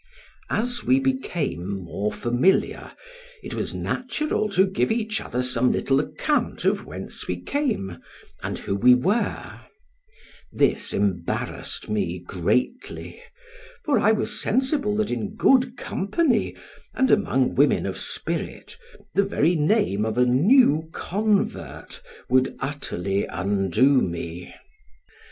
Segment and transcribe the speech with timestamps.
[0.49, 2.93] As we became more familiar,
[3.43, 7.99] it was natural to give each other some little account of whence we came
[8.41, 9.59] and who we were:
[10.51, 13.21] this embarrassed me greatly,
[13.85, 16.55] for I was sensible that in good company
[16.95, 18.75] and among women of spirit,
[19.13, 24.51] the very name of a new convert would utterly undo me.